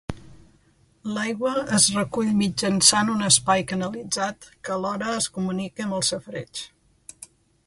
[1.17, 6.69] L'aigua es recull mitjançant un espai canalitzat que alhora es comunica amb el safareig.